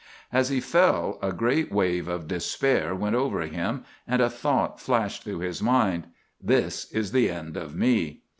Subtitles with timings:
[0.33, 5.23] "As he fell a great wave of despair went over him, and a thought flashed
[5.23, 6.07] through his mind:
[6.41, 8.23] 'This is the end of me!